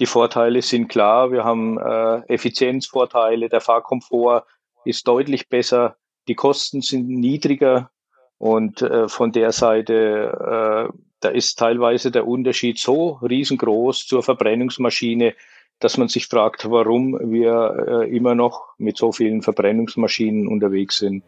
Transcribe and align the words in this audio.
Die 0.00 0.06
Vorteile 0.06 0.62
sind 0.62 0.88
klar. 0.88 1.30
Wir 1.30 1.44
haben 1.44 1.78
äh, 1.78 2.22
Effizienzvorteile. 2.32 3.50
Der 3.50 3.60
Fahrkomfort 3.60 4.44
ist 4.86 5.06
deutlich 5.06 5.50
besser. 5.50 5.96
Die 6.26 6.34
Kosten 6.34 6.80
sind 6.80 7.08
niedriger. 7.08 7.90
Und 8.38 8.80
äh, 8.80 9.08
von 9.08 9.30
der 9.30 9.52
Seite, 9.52 10.88
äh, 10.90 10.98
da 11.20 11.28
ist 11.28 11.58
teilweise 11.58 12.10
der 12.10 12.26
Unterschied 12.26 12.78
so 12.78 13.18
riesengroß 13.22 14.06
zur 14.06 14.22
Verbrennungsmaschine, 14.22 15.34
dass 15.80 15.98
man 15.98 16.08
sich 16.08 16.26
fragt, 16.26 16.70
warum 16.70 17.18
wir 17.30 17.86
äh, 17.86 18.16
immer 18.16 18.34
noch 18.34 18.68
mit 18.78 18.96
so 18.96 19.12
vielen 19.12 19.42
Verbrennungsmaschinen 19.42 20.48
unterwegs 20.48 20.96
sind. 20.96 21.22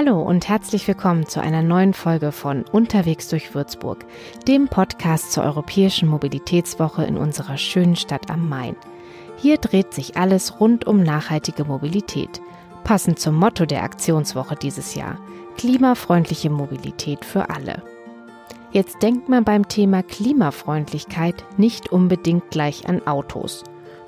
Hallo 0.00 0.22
und 0.22 0.48
herzlich 0.48 0.86
willkommen 0.86 1.26
zu 1.26 1.40
einer 1.40 1.60
neuen 1.60 1.92
Folge 1.92 2.30
von 2.30 2.62
Unterwegs 2.70 3.26
durch 3.26 3.56
Würzburg, 3.56 4.06
dem 4.46 4.68
Podcast 4.68 5.32
zur 5.32 5.42
Europäischen 5.42 6.08
Mobilitätswoche 6.08 7.02
in 7.02 7.16
unserer 7.16 7.56
schönen 7.56 7.96
Stadt 7.96 8.30
am 8.30 8.48
Main. 8.48 8.76
Hier 9.38 9.56
dreht 9.56 9.92
sich 9.92 10.16
alles 10.16 10.60
rund 10.60 10.86
um 10.86 11.02
nachhaltige 11.02 11.64
Mobilität, 11.64 12.40
passend 12.84 13.18
zum 13.18 13.34
Motto 13.34 13.66
der 13.66 13.82
Aktionswoche 13.82 14.54
dieses 14.54 14.94
Jahr: 14.94 15.18
Klimafreundliche 15.56 16.48
Mobilität 16.48 17.24
für 17.24 17.50
alle. 17.50 17.82
Jetzt 18.70 19.02
denkt 19.02 19.28
man 19.28 19.42
beim 19.42 19.66
Thema 19.66 20.04
Klimafreundlichkeit 20.04 21.44
nicht 21.56 21.90
unbedingt 21.90 22.52
gleich 22.52 22.88
an 22.88 23.04
Autos. 23.04 23.64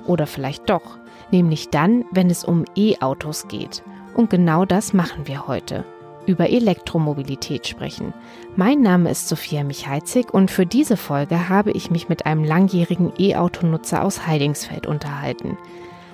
Oder 0.07 0.25
vielleicht 0.25 0.69
doch, 0.69 0.99
nämlich 1.31 1.67
dann, 1.67 2.05
wenn 2.11 2.29
es 2.29 2.45
um 2.45 2.63
E-Autos 2.77 3.49
geht 3.49 3.83
und 4.13 4.29
genau 4.29 4.65
das 4.65 4.93
machen 4.93 5.27
wir 5.27 5.47
heute. 5.47 5.85
Über 6.25 6.49
Elektromobilität 6.49 7.67
sprechen. 7.67 8.13
Mein 8.55 8.81
Name 8.81 9.09
ist 9.09 9.27
Sophia 9.27 9.63
Michalzig 9.63 10.33
und 10.33 10.51
für 10.51 10.65
diese 10.65 10.97
Folge 10.97 11.49
habe 11.49 11.71
ich 11.71 11.89
mich 11.89 12.09
mit 12.09 12.25
einem 12.25 12.43
langjährigen 12.43 13.11
E-Autonutzer 13.17 14.03
aus 14.03 14.27
Heidingsfeld 14.27 14.85
unterhalten. 14.85 15.57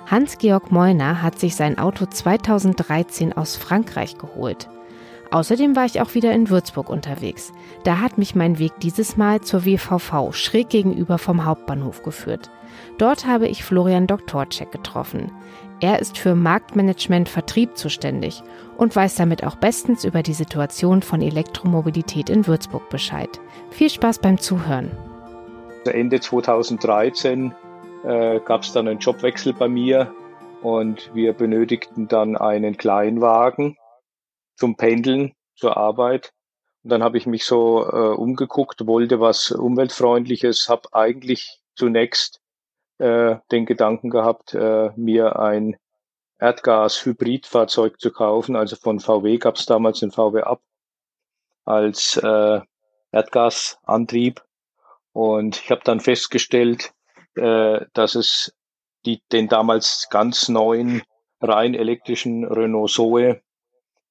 Hans-Georg 0.05 0.71
Mollner 0.71 1.21
hat 1.21 1.37
sich 1.37 1.55
sein 1.55 1.77
Auto 1.77 2.05
2013 2.05 3.33
aus 3.33 3.57
Frankreich 3.57 4.17
geholt. 4.17 4.69
Außerdem 5.31 5.75
war 5.75 5.85
ich 5.85 6.01
auch 6.01 6.13
wieder 6.13 6.31
in 6.31 6.49
Würzburg 6.49 6.89
unterwegs. 6.89 7.51
Da 7.83 7.99
hat 7.99 8.17
mich 8.17 8.35
mein 8.35 8.59
Weg 8.59 8.73
dieses 8.81 9.17
Mal 9.17 9.41
zur 9.41 9.65
WVV 9.65 10.31
schräg 10.31 10.69
gegenüber 10.69 11.17
vom 11.17 11.45
Hauptbahnhof 11.45 12.03
geführt. 12.03 12.49
Dort 12.97 13.25
habe 13.25 13.47
ich 13.47 13.63
Florian 13.63 14.07
Doktorczek 14.07 14.71
getroffen. 14.71 15.31
Er 15.79 15.99
ist 15.99 16.17
für 16.17 16.33
Marktmanagement 16.33 17.29
Vertrieb 17.29 17.77
zuständig 17.77 18.41
und 18.77 18.95
weiß 18.95 19.15
damit 19.15 19.43
auch 19.43 19.55
bestens 19.55 20.05
über 20.05 20.23
die 20.23 20.33
Situation 20.33 21.01
von 21.01 21.21
Elektromobilität 21.21 22.29
in 22.29 22.47
Würzburg 22.47 22.89
Bescheid. 22.89 23.29
Viel 23.69 23.89
Spaß 23.89 24.19
beim 24.19 24.39
Zuhören. 24.39 24.91
Ende 25.85 26.19
2013 26.19 27.53
äh, 28.03 28.39
gab 28.39 28.63
es 28.63 28.73
dann 28.73 28.87
einen 28.87 28.99
Jobwechsel 28.99 29.53
bei 29.53 29.67
mir 29.67 30.11
und 30.61 31.11
wir 31.13 31.33
benötigten 31.33 32.07
dann 32.07 32.35
einen 32.35 32.77
Kleinwagen 32.77 33.77
zum 34.57 34.75
Pendeln 34.75 35.33
zur 35.55 35.77
Arbeit. 35.77 36.33
Und 36.83 36.91
dann 36.91 37.03
habe 37.03 37.17
ich 37.17 37.25
mich 37.25 37.45
so 37.45 37.83
äh, 37.83 38.15
umgeguckt, 38.15 38.85
wollte 38.85 39.19
was 39.19 39.51
umweltfreundliches, 39.51 40.69
habe 40.69 40.93
eigentlich 40.93 41.61
zunächst 41.75 42.41
äh, 42.97 43.37
den 43.51 43.65
Gedanken 43.65 44.09
gehabt, 44.09 44.53
äh, 44.53 44.91
mir 44.95 45.39
ein 45.39 45.77
Erdgas-Hybridfahrzeug 46.39 47.99
zu 47.99 48.11
kaufen. 48.11 48.55
Also 48.55 48.75
von 48.75 48.99
VW 48.99 49.37
gab 49.37 49.55
es 49.55 49.65
damals 49.65 49.99
den 49.99 50.11
VW 50.11 50.41
Up 50.41 50.61
als 51.65 52.17
äh, 52.17 52.61
Erdgasantrieb. 53.11 54.43
Und 55.13 55.59
ich 55.61 55.71
habe 55.71 55.81
dann 55.83 55.99
festgestellt, 55.99 56.93
äh, 57.35 57.85
dass 57.93 58.15
es 58.15 58.55
die, 59.05 59.21
den 59.31 59.47
damals 59.47 60.07
ganz 60.09 60.49
neuen 60.49 61.01
rein 61.41 61.73
elektrischen 61.73 62.45
Renault 62.45 62.91
Zoe 62.91 63.41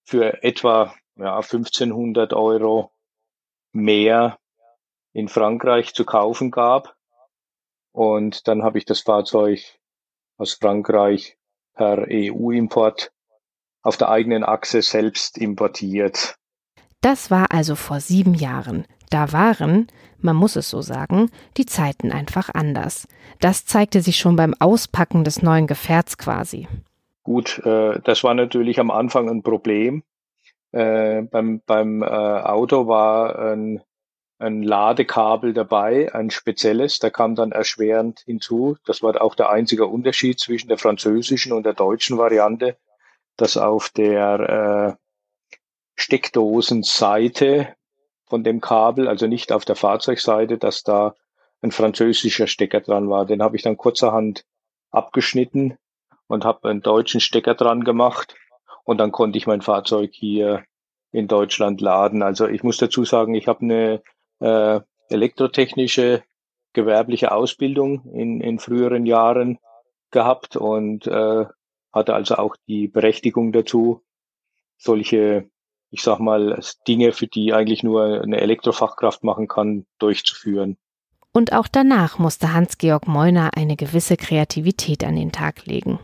für 0.06 0.42
etwa 0.42 0.94
ja, 1.16 1.36
1500 1.36 2.32
Euro 2.32 2.92
mehr 3.72 4.38
in 5.12 5.28
Frankreich 5.28 5.94
zu 5.94 6.04
kaufen 6.04 6.50
gab. 6.50 6.96
Und 7.92 8.46
dann 8.48 8.62
habe 8.62 8.78
ich 8.78 8.84
das 8.84 9.00
Fahrzeug 9.00 9.60
aus 10.38 10.54
Frankreich 10.54 11.36
per 11.74 12.06
EU-Import 12.08 13.12
auf 13.82 13.96
der 13.96 14.10
eigenen 14.10 14.44
Achse 14.44 14.82
selbst 14.82 15.38
importiert. 15.38 16.36
Das 17.00 17.30
war 17.30 17.52
also 17.52 17.74
vor 17.74 18.00
sieben 18.00 18.34
Jahren. 18.34 18.86
Da 19.10 19.32
waren, 19.32 19.86
man 20.18 20.36
muss 20.36 20.56
es 20.56 20.70
so 20.70 20.82
sagen, 20.82 21.30
die 21.56 21.66
Zeiten 21.66 22.12
einfach 22.12 22.50
anders. 22.52 23.06
Das 23.40 23.64
zeigte 23.64 24.02
sich 24.02 24.18
schon 24.18 24.36
beim 24.36 24.54
Auspacken 24.58 25.24
des 25.24 25.42
neuen 25.42 25.66
Gefährts 25.66 26.18
quasi. 26.18 26.66
Gut, 27.26 27.58
äh, 27.66 27.98
das 28.04 28.22
war 28.22 28.34
natürlich 28.34 28.78
am 28.78 28.92
Anfang 28.92 29.28
ein 29.28 29.42
Problem. 29.42 30.04
Äh, 30.70 31.22
beim 31.22 31.60
beim 31.66 32.04
äh, 32.04 32.06
Auto 32.06 32.86
war 32.86 33.36
ein 33.36 33.82
ein 34.38 34.62
Ladekabel 34.62 35.52
dabei, 35.52 36.14
ein 36.14 36.30
spezielles. 36.30 37.00
Da 37.00 37.10
kam 37.10 37.34
dann 37.34 37.50
erschwerend 37.50 38.20
hinzu. 38.26 38.76
Das 38.84 39.02
war 39.02 39.20
auch 39.20 39.34
der 39.34 39.50
einzige 39.50 39.86
Unterschied 39.88 40.38
zwischen 40.38 40.68
der 40.68 40.78
französischen 40.78 41.52
und 41.52 41.66
der 41.66 41.72
deutschen 41.74 42.16
Variante, 42.16 42.76
dass 43.36 43.56
auf 43.56 43.88
der 43.88 44.96
äh, 44.96 45.02
Steckdosenseite 45.96 47.74
von 48.26 48.44
dem 48.44 48.60
Kabel, 48.60 49.08
also 49.08 49.26
nicht 49.26 49.50
auf 49.50 49.64
der 49.64 49.74
Fahrzeugseite, 49.74 50.58
dass 50.58 50.84
da 50.84 51.16
ein 51.60 51.72
französischer 51.72 52.46
Stecker 52.46 52.82
dran 52.82 53.10
war. 53.10 53.26
Den 53.26 53.42
habe 53.42 53.56
ich 53.56 53.64
dann 53.64 53.76
kurzerhand 53.76 54.44
abgeschnitten 54.92 55.76
und 56.28 56.44
habe 56.44 56.68
einen 56.68 56.82
deutschen 56.82 57.20
Stecker 57.20 57.54
dran 57.54 57.84
gemacht 57.84 58.34
und 58.84 58.98
dann 58.98 59.12
konnte 59.12 59.38
ich 59.38 59.46
mein 59.46 59.62
Fahrzeug 59.62 60.10
hier 60.12 60.64
in 61.12 61.28
Deutschland 61.28 61.80
laden. 61.80 62.22
Also 62.22 62.46
ich 62.46 62.62
muss 62.62 62.76
dazu 62.78 63.04
sagen, 63.04 63.34
ich 63.34 63.48
habe 63.48 63.60
eine 63.60 64.02
äh, 64.40 64.80
elektrotechnische 65.08 66.22
gewerbliche 66.72 67.32
Ausbildung 67.32 68.04
in, 68.12 68.40
in 68.40 68.58
früheren 68.58 69.06
Jahren 69.06 69.58
gehabt 70.10 70.56
und 70.56 71.06
äh, 71.06 71.46
hatte 71.92 72.14
also 72.14 72.36
auch 72.36 72.54
die 72.68 72.86
Berechtigung 72.86 73.52
dazu, 73.52 74.02
solche, 74.76 75.48
ich 75.90 76.02
sag 76.02 76.18
mal, 76.18 76.60
Dinge, 76.86 77.12
für 77.12 77.26
die 77.26 77.54
eigentlich 77.54 77.82
nur 77.82 78.22
eine 78.22 78.40
Elektrofachkraft 78.40 79.24
machen 79.24 79.48
kann, 79.48 79.86
durchzuführen. 79.98 80.76
Und 81.32 81.52
auch 81.52 81.68
danach 81.68 82.18
musste 82.18 82.52
Hans-Georg 82.52 83.08
Mollner 83.08 83.50
eine 83.56 83.76
gewisse 83.76 84.16
Kreativität 84.16 85.02
an 85.02 85.16
den 85.16 85.32
Tag 85.32 85.66
legen. 85.66 85.98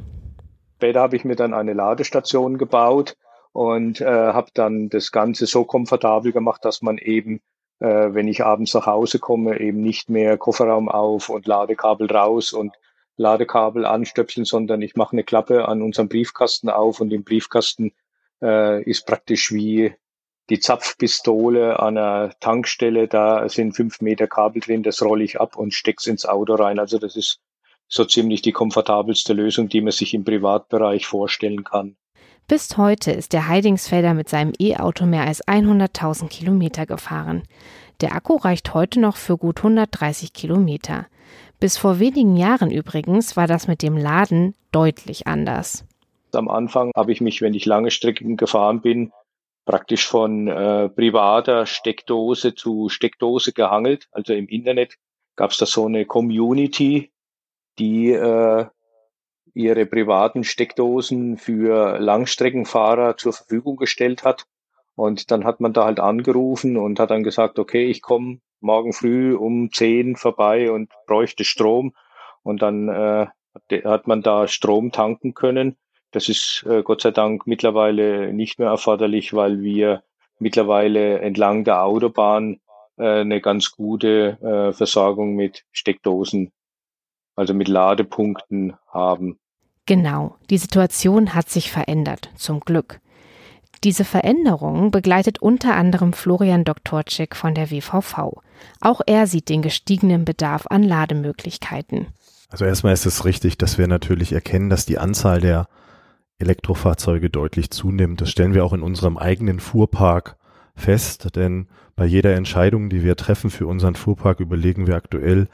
Später 0.82 0.98
habe 0.98 1.14
ich 1.14 1.24
mir 1.24 1.36
dann 1.36 1.54
eine 1.54 1.74
Ladestation 1.74 2.58
gebaut 2.58 3.16
und 3.52 4.00
äh, 4.00 4.04
habe 4.04 4.50
dann 4.52 4.88
das 4.88 5.12
Ganze 5.12 5.46
so 5.46 5.64
komfortabel 5.64 6.32
gemacht, 6.32 6.64
dass 6.64 6.82
man 6.82 6.98
eben 6.98 7.40
äh, 7.78 8.12
wenn 8.12 8.26
ich 8.26 8.44
abends 8.44 8.74
nach 8.74 8.86
Hause 8.86 9.20
komme, 9.20 9.60
eben 9.60 9.80
nicht 9.80 10.10
mehr 10.10 10.36
Kofferraum 10.38 10.88
auf 10.88 11.28
und 11.28 11.46
Ladekabel 11.46 12.10
raus 12.10 12.52
und 12.52 12.74
Ladekabel 13.16 13.86
anstöpseln, 13.86 14.44
sondern 14.44 14.82
ich 14.82 14.96
mache 14.96 15.12
eine 15.12 15.22
Klappe 15.22 15.68
an 15.68 15.82
unserem 15.82 16.08
Briefkasten 16.08 16.68
auf 16.68 17.00
und 17.00 17.12
im 17.12 17.22
Briefkasten 17.22 17.92
äh, 18.42 18.82
ist 18.82 19.06
praktisch 19.06 19.52
wie 19.52 19.94
die 20.50 20.58
Zapfpistole 20.58 21.78
an 21.78 21.96
einer 21.96 22.32
Tankstelle, 22.40 23.06
da 23.06 23.48
sind 23.48 23.76
fünf 23.76 24.00
Meter 24.00 24.26
Kabel 24.26 24.60
drin, 24.60 24.82
das 24.82 25.00
rolle 25.00 25.22
ich 25.22 25.40
ab 25.40 25.54
und 25.54 25.74
steck's 25.74 26.08
ins 26.08 26.26
Auto 26.26 26.54
rein. 26.54 26.80
Also 26.80 26.98
das 26.98 27.14
ist 27.14 27.38
so 27.92 28.06
ziemlich 28.06 28.40
die 28.40 28.52
komfortabelste 28.52 29.34
Lösung, 29.34 29.68
die 29.68 29.82
man 29.82 29.92
sich 29.92 30.14
im 30.14 30.24
Privatbereich 30.24 31.06
vorstellen 31.06 31.62
kann. 31.62 31.94
Bis 32.48 32.76
heute 32.78 33.12
ist 33.12 33.34
der 33.34 33.48
Heidingsfelder 33.48 34.14
mit 34.14 34.30
seinem 34.30 34.52
E-Auto 34.58 35.04
mehr 35.04 35.26
als 35.26 35.46
100.000 35.46 36.28
Kilometer 36.28 36.86
gefahren. 36.86 37.42
Der 38.00 38.14
Akku 38.14 38.36
reicht 38.36 38.72
heute 38.72 38.98
noch 38.98 39.16
für 39.16 39.36
gut 39.36 39.58
130 39.58 40.32
Kilometer. 40.32 41.06
Bis 41.60 41.76
vor 41.76 42.00
wenigen 42.00 42.36
Jahren 42.36 42.70
übrigens 42.70 43.36
war 43.36 43.46
das 43.46 43.68
mit 43.68 43.82
dem 43.82 43.96
Laden 43.96 44.54
deutlich 44.72 45.26
anders. 45.26 45.84
Am 46.32 46.48
Anfang 46.48 46.92
habe 46.96 47.12
ich 47.12 47.20
mich, 47.20 47.42
wenn 47.42 47.52
ich 47.52 47.66
lange 47.66 47.90
Strecken 47.90 48.38
gefahren 48.38 48.80
bin, 48.80 49.12
praktisch 49.66 50.06
von 50.06 50.48
äh, 50.48 50.88
privater 50.88 51.66
Steckdose 51.66 52.54
zu 52.54 52.88
Steckdose 52.88 53.52
gehangelt. 53.52 54.08
Also 54.12 54.32
im 54.32 54.48
Internet 54.48 54.96
gab 55.36 55.50
es 55.50 55.58
da 55.58 55.66
so 55.66 55.86
eine 55.86 56.06
Community, 56.06 57.12
die 57.78 58.12
äh, 58.12 58.66
ihre 59.54 59.86
privaten 59.86 60.44
Steckdosen 60.44 61.36
für 61.36 61.98
Langstreckenfahrer 61.98 63.16
zur 63.16 63.32
Verfügung 63.32 63.76
gestellt 63.76 64.24
hat. 64.24 64.46
Und 64.94 65.30
dann 65.30 65.44
hat 65.44 65.60
man 65.60 65.72
da 65.72 65.84
halt 65.84 66.00
angerufen 66.00 66.76
und 66.76 67.00
hat 67.00 67.10
dann 67.10 67.22
gesagt, 67.22 67.58
okay, 67.58 67.86
ich 67.86 68.02
komme 68.02 68.38
morgen 68.60 68.92
früh 68.92 69.34
um 69.34 69.70
zehn 69.72 70.16
vorbei 70.16 70.70
und 70.70 70.90
bräuchte 71.06 71.44
Strom. 71.44 71.94
Und 72.42 72.62
dann 72.62 72.88
äh, 72.88 73.26
hat 73.84 74.06
man 74.06 74.22
da 74.22 74.48
Strom 74.48 74.92
tanken 74.92 75.34
können. 75.34 75.76
Das 76.10 76.28
ist 76.28 76.64
äh, 76.68 76.82
Gott 76.82 77.00
sei 77.00 77.10
Dank 77.10 77.46
mittlerweile 77.46 78.32
nicht 78.32 78.58
mehr 78.58 78.68
erforderlich, 78.68 79.32
weil 79.34 79.62
wir 79.62 80.02
mittlerweile 80.38 81.20
entlang 81.20 81.64
der 81.64 81.84
Autobahn 81.84 82.60
äh, 82.98 83.20
eine 83.20 83.40
ganz 83.40 83.72
gute 83.72 84.38
äh, 84.42 84.72
Versorgung 84.72 85.34
mit 85.34 85.64
Steckdosen, 85.72 86.52
also 87.36 87.54
mit 87.54 87.68
Ladepunkten 87.68 88.74
haben. 88.88 89.38
Genau, 89.86 90.36
die 90.50 90.58
Situation 90.58 91.34
hat 91.34 91.48
sich 91.48 91.70
verändert, 91.70 92.30
zum 92.36 92.60
Glück. 92.60 93.00
Diese 93.84 94.04
Veränderung 94.04 94.92
begleitet 94.92 95.42
unter 95.42 95.74
anderem 95.74 96.12
Florian 96.12 96.62
Doktorczyk 96.62 97.34
von 97.34 97.54
der 97.54 97.70
WVV. 97.70 98.40
Auch 98.80 99.00
er 99.06 99.26
sieht 99.26 99.48
den 99.48 99.60
gestiegenen 99.60 100.24
Bedarf 100.24 100.66
an 100.68 100.84
Lademöglichkeiten. 100.84 102.06
Also 102.48 102.64
erstmal 102.64 102.92
ist 102.92 103.06
es 103.06 103.24
richtig, 103.24 103.58
dass 103.58 103.78
wir 103.78 103.88
natürlich 103.88 104.32
erkennen, 104.32 104.70
dass 104.70 104.86
die 104.86 104.98
Anzahl 104.98 105.40
der 105.40 105.66
Elektrofahrzeuge 106.38 107.28
deutlich 107.28 107.70
zunimmt. 107.70 108.20
Das 108.20 108.30
stellen 108.30 108.54
wir 108.54 108.64
auch 108.64 108.72
in 108.72 108.82
unserem 108.82 109.16
eigenen 109.16 109.58
Fuhrpark 109.58 110.36
fest, 110.76 111.34
denn 111.34 111.68
bei 111.96 112.04
jeder 112.04 112.34
Entscheidung, 112.34 112.88
die 112.88 113.02
wir 113.02 113.16
treffen 113.16 113.50
für 113.50 113.66
unseren 113.66 113.94
Fuhrpark, 113.94 114.40
überlegen 114.40 114.86
wir 114.86 114.96
aktuell, 114.96 115.48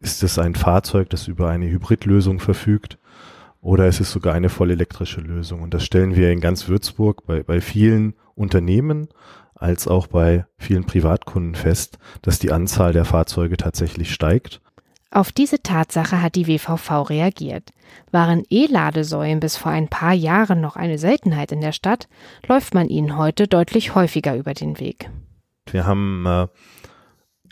ist 0.00 0.22
es 0.22 0.38
ein 0.38 0.54
Fahrzeug, 0.54 1.10
das 1.10 1.28
über 1.28 1.50
eine 1.50 1.66
Hybridlösung 1.66 2.40
verfügt 2.40 2.98
oder 3.60 3.88
ist 3.88 4.00
es 4.00 4.12
sogar 4.12 4.34
eine 4.34 4.50
vollelektrische 4.50 5.20
Lösung. 5.20 5.62
Und 5.62 5.72
das 5.72 5.84
stellen 5.84 6.16
wir 6.16 6.30
in 6.30 6.40
ganz 6.40 6.68
Würzburg 6.68 7.26
bei, 7.26 7.42
bei 7.42 7.60
vielen 7.60 8.14
Unternehmen 8.34 9.08
als 9.54 9.88
auch 9.88 10.06
bei 10.06 10.44
vielen 10.58 10.84
Privatkunden 10.84 11.54
fest, 11.54 11.98
dass 12.22 12.38
die 12.38 12.52
Anzahl 12.52 12.92
der 12.92 13.04
Fahrzeuge 13.04 13.56
tatsächlich 13.56 14.12
steigt. 14.12 14.60
Auf 15.10 15.30
diese 15.30 15.62
Tatsache 15.62 16.20
hat 16.20 16.34
die 16.34 16.48
WVV 16.48 17.08
reagiert. 17.08 17.70
Waren 18.10 18.42
E-Ladesäulen 18.50 19.38
bis 19.38 19.56
vor 19.56 19.70
ein 19.70 19.88
paar 19.88 20.12
Jahren 20.12 20.60
noch 20.60 20.74
eine 20.74 20.98
Seltenheit 20.98 21.52
in 21.52 21.60
der 21.60 21.72
Stadt, 21.72 22.08
läuft 22.48 22.74
man 22.74 22.88
ihnen 22.88 23.16
heute 23.16 23.46
deutlich 23.46 23.94
häufiger 23.94 24.36
über 24.36 24.54
den 24.54 24.80
Weg. 24.80 25.08
Wir 25.70 25.86
haben 25.86 26.26
äh, 26.26 26.48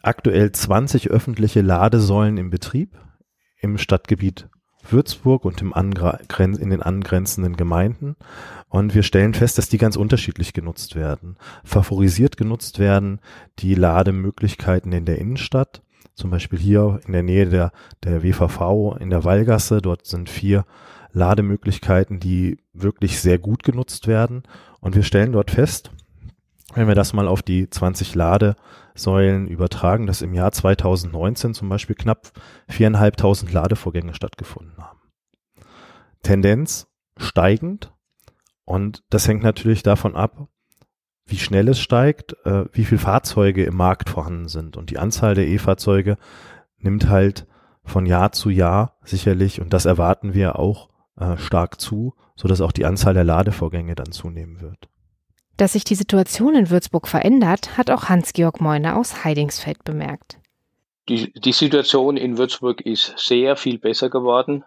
aktuell 0.03 0.53
20 0.53 1.11
öffentliche 1.11 1.63
Ladesäulen 1.63 2.37
im 2.37 2.51
Betrieb 2.51 2.99
im 3.61 3.79
Stadtgebiet 3.79 4.49
Würzburg 4.89 5.45
und 5.45 5.61
im 5.63 5.73
in 5.73 6.71
den 6.71 6.83
angrenzenden 6.83 7.57
Gemeinden. 7.57 8.17
Und 8.69 8.95
wir 8.95 9.05
stellen 9.05 9.33
fest, 9.33 9.57
dass 9.57 9.69
die 9.69 9.79
ganz 9.79 9.97
unterschiedlich 9.97 10.53
genutzt 10.53 10.97
werden. 10.97 11.37
Favorisiert 11.63 12.37
genutzt 12.37 12.81
werden 12.81 13.21
die 13.61 13.75
Lademöglichkeiten 13.75 14.93
in 14.93 15.05
der 15.05 15.19
Innenstadt 15.19 15.83
zum 16.15 16.31
Beispiel 16.31 16.59
hier 16.59 17.01
in 17.07 17.13
der 17.13 17.23
Nähe 17.23 17.47
der, 17.47 17.73
der 18.05 18.23
WVV 18.23 18.97
in 19.01 19.11
der 19.11 19.25
Wallgasse. 19.25 19.81
Dort 19.81 20.07
sind 20.07 20.29
vier 20.29 20.65
Lademöglichkeiten, 21.13 22.21
die 22.21 22.59
wirklich 22.73 23.21
sehr 23.21 23.39
gut 23.39 23.63
genutzt 23.63 24.07
werden. 24.07 24.43
Und 24.81 24.95
wir 24.95 25.03
stellen 25.03 25.33
dort 25.33 25.51
fest, 25.51 25.91
wenn 26.75 26.89
wir 26.89 26.95
das 26.95 27.13
mal 27.13 27.29
auf 27.29 27.43
die 27.43 27.69
20 27.69 28.15
Ladesäulen 28.15 29.47
übertragen, 29.47 30.07
dass 30.07 30.23
im 30.23 30.35
Jahr 30.35 30.53
2019 30.53 31.55
zum 31.55 31.69
Beispiel 31.69 31.97
knapp 31.97 32.33
viereinhalbtausend 32.69 33.53
Ladevorgänge 33.53 34.15
stattgefunden 34.15 34.79
haben. 34.79 35.01
Tendenz 36.23 36.89
steigend. 37.17 37.93
Und 38.65 39.03
das 39.11 39.27
hängt 39.27 39.43
natürlich 39.43 39.83
davon 39.83 40.17
ab, 40.17 40.49
wie 41.27 41.39
schnell 41.39 41.69
es 41.69 41.81
steigt, 41.81 42.37
äh, 42.45 42.65
wie 42.73 42.85
viele 42.85 43.01
Fahrzeuge 43.01 43.65
im 43.65 43.77
Markt 43.77 44.09
vorhanden 44.09 44.49
sind. 44.49 44.77
Und 44.77 44.91
die 44.91 44.99
Anzahl 44.99 45.35
der 45.35 45.47
E-Fahrzeuge 45.47 46.17
nimmt 46.79 47.09
halt 47.09 47.47
von 47.85 48.07
Jahr 48.07 48.33
zu 48.33 48.51
Jahr 48.51 48.99
sicherlich, 49.03 49.61
und 49.61 49.73
das 49.73 49.85
erwarten 49.85 50.35
wir 50.35 50.59
auch 50.59 50.91
äh, 51.17 51.37
stark 51.37 51.81
zu, 51.81 52.15
so 52.37 52.49
dass 52.49 52.61
auch 52.61 52.73
die 52.73 52.85
Anzahl 52.85 53.15
der 53.15 53.25
Ladevorgänge 53.25 53.95
dann 53.95 54.13
zunehmen 54.13 54.61
wird. 54.61 54.89
Dass 55.57 55.75
sich 55.75 55.85
die 55.85 55.95
Situation 55.95 56.55
in 56.55 56.71
Würzburg 56.71 57.07
verändert, 57.07 57.77
hat 57.77 57.91
auch 57.91 58.09
Hans-Georg 58.09 58.61
Meuner 58.61 58.97
aus 58.97 59.25
Heidingsfeld 59.25 59.85
bemerkt. 59.85 60.39
Die, 61.09 61.33
die 61.33 61.53
Situation 61.53 62.17
in 62.17 62.39
Würzburg 62.39 62.81
ist 62.81 63.15
sehr 63.17 63.57
viel 63.57 63.79
besser 63.79 64.09
geworden. 64.09 64.65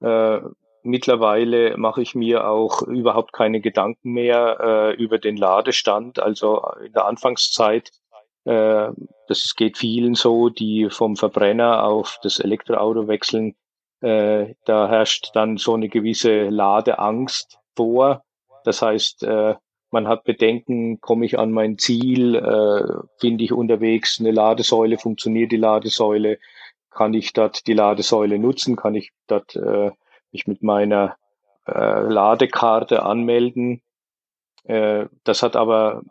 Äh, 0.00 0.40
Mittlerweile 0.88 1.76
mache 1.76 2.00
ich 2.02 2.14
mir 2.14 2.48
auch 2.48 2.82
überhaupt 2.82 3.32
keine 3.32 3.60
Gedanken 3.60 4.12
mehr 4.12 4.58
äh, 4.60 4.94
über 4.94 5.18
den 5.18 5.36
Ladestand. 5.36 6.18
Also 6.18 6.62
in 6.82 6.92
der 6.92 7.04
Anfangszeit, 7.04 7.90
äh, 8.44 8.88
das 9.26 9.54
geht 9.54 9.76
vielen 9.76 10.14
so, 10.14 10.48
die 10.48 10.88
vom 10.88 11.16
Verbrenner 11.16 11.84
auf 11.84 12.18
das 12.22 12.38
Elektroauto 12.38 13.08
wechseln. 13.08 13.54
Äh, 14.00 14.54
da 14.64 14.88
herrscht 14.88 15.30
dann 15.34 15.56
so 15.58 15.74
eine 15.74 15.88
gewisse 15.88 16.48
Ladeangst 16.48 17.58
vor. 17.76 18.22
Das 18.64 18.80
heißt, 18.80 19.24
äh, 19.24 19.56
man 19.90 20.08
hat 20.08 20.24
Bedenken, 20.24 21.00
komme 21.00 21.24
ich 21.24 21.38
an 21.38 21.52
mein 21.52 21.78
Ziel, 21.78 22.34
äh, 22.34 23.02
finde 23.18 23.44
ich 23.44 23.52
unterwegs 23.52 24.18
eine 24.20 24.30
Ladesäule, 24.30 24.98
funktioniert 24.98 25.52
die 25.52 25.56
Ladesäule, 25.56 26.38
kann 26.90 27.14
ich 27.14 27.32
dort 27.32 27.66
die 27.66 27.74
Ladesäule 27.74 28.38
nutzen, 28.38 28.76
kann 28.76 28.94
ich 28.94 29.12
dort 29.26 29.56
äh, 29.56 29.90
mich 30.32 30.46
mit 30.46 30.62
meiner 30.62 31.16
äh, 31.66 32.00
Ladekarte 32.02 33.02
anmelden. 33.02 33.82
Äh, 34.64 35.06
das 35.24 35.42
hat 35.42 35.56
aber 35.56 36.02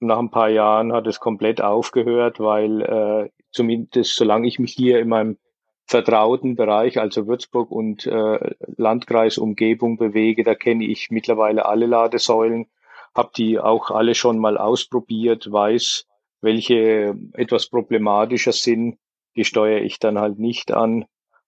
nach 0.00 0.18
ein 0.18 0.30
paar 0.30 0.48
Jahren 0.48 0.92
hat 0.92 1.06
es 1.06 1.20
komplett 1.20 1.60
aufgehört, 1.60 2.40
weil 2.40 2.80
äh, 2.82 3.30
zumindest 3.52 4.16
solange 4.16 4.48
ich 4.48 4.58
mich 4.58 4.72
hier 4.72 4.98
in 4.98 5.08
meinem 5.08 5.36
vertrauten 5.84 6.54
Bereich, 6.54 6.98
also 6.98 7.26
Würzburg 7.26 7.70
und 7.70 8.06
äh, 8.06 8.54
Landkreis 8.76 9.38
Umgebung 9.38 9.98
bewege, 9.98 10.44
da 10.44 10.54
kenne 10.54 10.84
ich 10.84 11.10
mittlerweile 11.10 11.66
alle 11.66 11.86
Ladesäulen, 11.86 12.66
habe 13.14 13.30
die 13.36 13.58
auch 13.58 13.90
alle 13.90 14.14
schon 14.14 14.38
mal 14.38 14.56
ausprobiert, 14.58 15.50
weiß, 15.50 16.06
welche 16.40 17.16
etwas 17.34 17.68
problematischer 17.68 18.52
sind, 18.52 18.98
die 19.36 19.44
steuere 19.44 19.82
ich 19.82 19.98
dann 19.98 20.18
halt 20.18 20.38
nicht 20.38 20.72
an. 20.72 21.04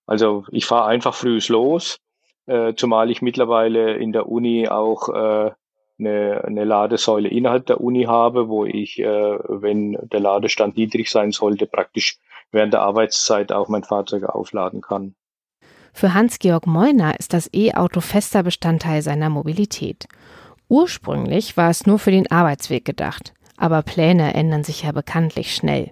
Also 0.06 0.44
ich 0.50 0.66
fahre 0.66 0.88
einfach 0.88 1.14
frühs 1.14 1.48
los, 1.48 1.98
äh, 2.46 2.74
zumal 2.74 3.10
ich 3.10 3.22
mittlerweile 3.22 3.96
in 3.96 4.12
der 4.12 4.28
Uni 4.28 4.68
auch 4.68 5.08
äh, 5.08 5.52
eine, 5.98 6.44
eine 6.44 6.64
Ladesäule 6.64 7.28
innerhalb 7.28 7.66
der 7.66 7.80
Uni 7.80 8.04
habe, 8.04 8.48
wo 8.48 8.64
ich, 8.64 8.98
äh, 8.98 9.04
wenn 9.04 9.96
der 10.02 10.20
Ladestand 10.20 10.76
niedrig 10.76 11.10
sein 11.10 11.32
sollte, 11.32 11.66
praktisch 11.66 12.18
während 12.50 12.74
der 12.74 12.82
Arbeitszeit 12.82 13.52
auch 13.52 13.68
mein 13.68 13.84
Fahrzeug 13.84 14.24
aufladen 14.24 14.80
kann. 14.80 15.14
Für 15.94 16.14
Hans-Georg 16.14 16.66
Meuner 16.66 17.18
ist 17.18 17.34
das 17.34 17.50
E-Auto 17.52 18.00
fester 18.00 18.42
Bestandteil 18.42 19.02
seiner 19.02 19.28
Mobilität. 19.28 20.06
Ursprünglich 20.72 21.58
war 21.58 21.68
es 21.68 21.84
nur 21.84 21.98
für 21.98 22.12
den 22.12 22.30
Arbeitsweg 22.30 22.86
gedacht, 22.86 23.34
aber 23.58 23.82
Pläne 23.82 24.32
ändern 24.32 24.64
sich 24.64 24.84
ja 24.84 24.92
bekanntlich 24.92 25.54
schnell. 25.54 25.90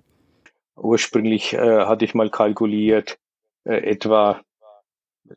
Ursprünglich 0.75 1.53
äh, 1.53 1.85
hatte 1.85 2.07
ich 2.07 2.15
mal 2.15 2.31
kalkuliert, 2.31 3.19
äh, 3.65 3.75
etwa 3.75 4.41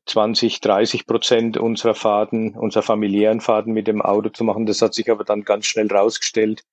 20, 0.05 0.61
30 0.61 1.05
Prozent 1.05 1.57
unserer 1.57 1.93
Fahrten, 1.93 2.55
unserer 2.55 2.83
familiären 2.83 3.41
Fahrten 3.41 3.73
mit 3.73 3.87
dem 3.87 4.01
Auto 4.01 4.29
zu 4.29 4.45
machen. 4.45 4.65
Das 4.65 4.81
hat 4.81 4.93
sich 4.93 5.11
aber 5.11 5.25
dann 5.25 5.43
ganz 5.43 5.65
schnell 5.65 5.91
rausgestellt, 5.91 6.63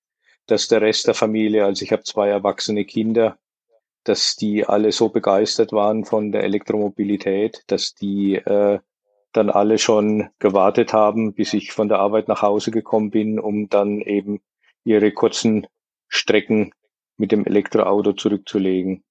dass 0.46 0.68
der 0.68 0.80
Rest 0.80 1.08
der 1.08 1.14
Familie, 1.14 1.64
also 1.64 1.84
ich 1.84 1.90
habe 1.90 2.04
zwei 2.04 2.28
erwachsene 2.28 2.84
Kinder, 2.84 3.36
dass 4.04 4.36
die 4.36 4.64
alle 4.64 4.92
so 4.92 5.08
begeistert 5.08 5.72
waren 5.72 6.04
von 6.04 6.30
der 6.30 6.44
Elektromobilität, 6.44 7.64
dass 7.66 7.96
die 7.96 8.36
äh, 8.36 8.78
dann 9.32 9.50
alle 9.50 9.78
schon 9.78 10.28
gewartet 10.38 10.92
haben, 10.92 11.34
bis 11.34 11.54
ich 11.54 11.72
von 11.72 11.88
der 11.88 11.98
Arbeit 11.98 12.28
nach 12.28 12.42
Hause 12.42 12.70
gekommen 12.70 13.10
bin, 13.10 13.38
um 13.38 13.68
dann 13.68 14.00
eben 14.00 14.40
ihre 14.84 15.12
kurzen 15.12 15.66
Strecken 16.08 16.72
mit 17.16 17.32
dem 17.32 17.44
Elektroauto 17.44 18.12
zurückzulegen. 18.12 19.02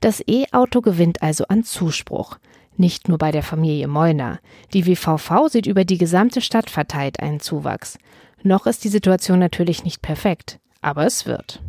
Das 0.00 0.22
E-Auto 0.26 0.80
gewinnt 0.80 1.22
also 1.22 1.44
an 1.46 1.62
Zuspruch. 1.62 2.38
Nicht 2.76 3.08
nur 3.08 3.18
bei 3.18 3.30
der 3.30 3.42
Familie 3.42 3.86
Mollner. 3.86 4.40
Die 4.72 4.86
WVV 4.86 5.48
sieht 5.48 5.66
über 5.66 5.84
die 5.84 5.98
gesamte 5.98 6.40
Stadt 6.40 6.70
verteilt 6.70 7.20
einen 7.20 7.40
Zuwachs. 7.40 7.98
Noch 8.42 8.66
ist 8.66 8.82
die 8.82 8.88
Situation 8.88 9.38
natürlich 9.38 9.84
nicht 9.84 10.02
perfekt, 10.02 10.58
aber 10.80 11.06
es 11.06 11.26
wird. 11.26 11.62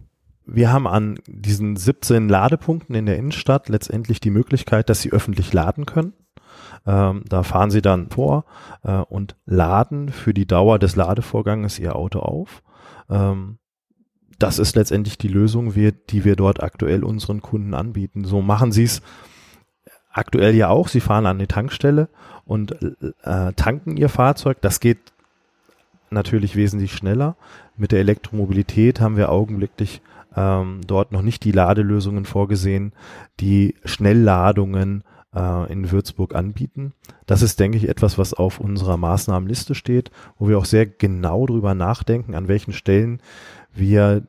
Wir 0.46 0.72
haben 0.72 0.88
an 0.88 1.20
diesen 1.28 1.76
17 1.76 2.28
Ladepunkten 2.28 2.96
in 2.96 3.06
der 3.06 3.18
Innenstadt 3.18 3.70
letztendlich 3.70 4.20
die 4.20 4.32
Möglichkeit, 4.32 4.90
dass 4.90 5.02
Sie 5.02 5.12
öffentlich 5.12 5.54
laden 5.54 5.86
können. 5.86 6.14
Ähm, 6.86 7.24
da 7.28 7.44
fahren 7.44 7.72
Sie 7.72 7.82
dann 7.82 8.10
vor 8.10 8.46
äh, 8.84 8.98
und 8.98 9.36
laden 9.46 10.10
für 10.10 10.34
die 10.34 10.46
Dauer 10.46 10.80
des 10.80 10.96
Ladevorganges 10.96 11.80
Ihr 11.80 11.96
Auto 11.96 12.20
auf. 12.20 12.64
Ähm, 13.10 13.58
das 14.40 14.60
ist 14.60 14.76
letztendlich 14.76 15.18
die 15.18 15.28
Lösung, 15.30 15.74
die 15.74 16.26
wir 16.26 16.36
dort 16.36 16.62
aktuell 16.62 17.04
unseren 17.04 17.42
Kunden 17.42 17.74
anbieten. 17.74 18.26
So 18.26 18.42
machen 18.42 18.72
Sie 18.72 18.84
es 18.84 19.02
aktuell 20.12 20.56
ja 20.56 20.70
auch. 20.70 20.88
Sie 20.88 21.00
fahren 21.00 21.26
an 21.26 21.40
die 21.40 21.48
Tankstelle 21.48 22.10
und 22.46 22.72
äh, 23.24 23.54
tanken 23.54 23.98
ihr 23.98 24.10
Fahrzeug. 24.10 24.58
Das 24.62 24.80
geht 24.80 25.14
natürlich 26.10 26.56
wesentlich 26.56 26.94
schneller. 26.94 27.36
Mit 27.76 27.92
der 27.92 28.00
Elektromobilität 28.00 29.02
haben 29.02 29.18
wir 29.18 29.32
augenblicklich 29.32 30.02
ähm, 30.36 30.82
dort 30.86 31.12
noch 31.12 31.22
nicht 31.22 31.44
die 31.44 31.52
Ladelösungen 31.52 32.26
vorgesehen, 32.26 32.94
die 33.40 33.76
Schnellladungen 33.84 35.04
äh, 35.36 35.72
in 35.72 35.92
Würzburg 35.92 36.36
anbieten. 36.36 36.94
Das 37.26 37.42
ist, 37.42 37.60
denke 37.60 37.78
ich, 37.78 37.88
etwas, 37.88 38.18
was 38.18 38.34
auf 38.34 38.60
unserer 38.60 38.98
Maßnahmenliste 38.98 39.76
steht, 39.76 40.12
wo 40.38 40.48
wir 40.48 40.58
auch 40.58 40.66
sehr 40.66 40.86
genau 40.86 41.46
drüber 41.46 41.74
nachdenken, 41.74 42.36
an 42.36 42.48
welchen 42.48 42.74
Stellen 42.74 43.22
wir 43.74 44.28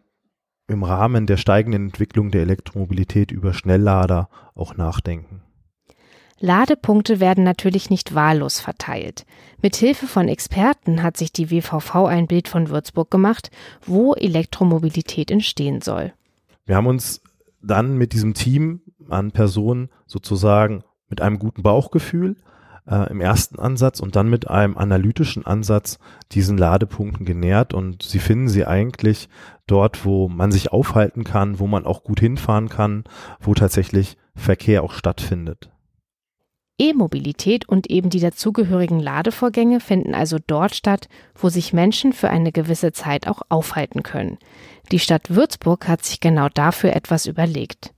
im 0.67 0.83
Rahmen 0.83 1.27
der 1.27 1.37
steigenden 1.37 1.87
Entwicklung 1.87 2.31
der 2.31 2.43
Elektromobilität 2.43 3.31
über 3.31 3.53
Schnelllader 3.53 4.29
auch 4.55 4.77
nachdenken. 4.77 5.43
Ladepunkte 6.41 7.21
werden 7.21 7.45
natürlich 7.45 7.91
nicht 7.91 8.15
wahllos 8.15 8.61
verteilt. 8.61 9.25
Mit 9.63 9.77
Hilfe 9.77 10.07
von 10.07 10.29
Experten 10.29 11.03
hat 11.03 11.17
sich 11.17 11.33
die 11.33 11.51
WVV 11.51 12.07
ein 12.07 12.27
Bild 12.27 12.49
von 12.49 12.69
Würzburg 12.69 13.11
gemacht, 13.11 13.51
wo 13.87 14.15
Elektromobilität 14.15 15.31
entstehen 15.31 15.81
soll. 15.81 16.13
Wir 16.67 16.77
haben 16.77 16.87
uns 16.87 17.23
dann 17.63 17.97
mit 17.97 18.13
diesem 18.13 18.35
Team 18.35 18.81
an 19.09 19.33
Personen 19.33 19.91
sozusagen 20.07 20.83
mit 21.15 21.21
einem 21.21 21.39
guten 21.39 21.63
Bauchgefühl 21.63 22.35
äh, 22.91 23.09
im 23.09 23.21
ersten 23.21 23.61
Ansatz 23.61 24.01
und 24.01 24.17
dann 24.17 24.29
mit 24.29 24.51
einem 24.51 24.77
analytischen 24.77 25.47
Ansatz 25.47 26.01
diesen 26.33 26.59
Ladepunkten 26.59 27.25
genährt 27.25 27.73
und 27.73 28.03
sie 28.03 28.19
finden 28.19 28.49
sie 28.49 28.67
eigentlich 28.67 29.29
dort, 29.69 30.05
wo 30.05 30.29
man 30.29 30.51
sich 30.51 30.73
aufhalten 30.73 31.23
kann, 31.23 31.61
wo 31.61 31.69
man 31.69 31.87
auch 31.87 32.03
gut 32.03 32.19
hinfahren 32.19 32.69
kann, 32.69 33.05
wo 33.39 33.55
tatsächlich 33.55 34.17
Verkehr 34.35 34.83
auch 34.83 34.91
stattfindet. 34.91 35.71
E-Mobilität 36.81 37.69
und 37.69 37.89
eben 37.89 38.11
die 38.11 38.19
dazugehörigen 38.19 38.99
Ladevorgänge 38.99 39.79
finden 39.79 40.17
also 40.17 40.39
dort 40.45 40.75
statt, 40.75 41.09
wo 41.37 41.49
sich 41.49 41.73
Menschen 41.73 42.13
für 42.13 42.29
eine 42.29 42.51
gewisse 42.51 42.91
Zeit 42.91 43.29
auch 43.29 43.43
aufhalten 43.49 44.03
können. 44.03 44.39
Die 44.91 44.99
Stadt 44.99 45.33
Würzburg 45.33 45.87
hat 45.87 46.05
sich 46.05 46.19
genau 46.19 46.49
dafür 46.49 46.97
etwas 46.97 47.27
überlegt. 47.27 47.94